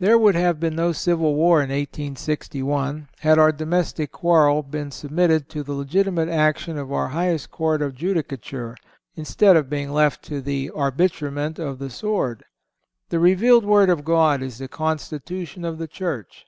[0.00, 5.48] There would have been no civil war in 1861 had our domestic quarrel been submitted
[5.48, 8.76] to the legitimate action of our highest court of judicature,
[9.16, 12.44] instead of being left to the arbitrament of the sword.
[13.08, 16.44] The revealed Word of God is the constitution of the Church.